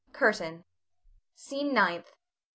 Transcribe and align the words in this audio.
_CURTAIN. 0.13 0.63
SCENE 1.35 1.75
NINTH. 1.75 2.15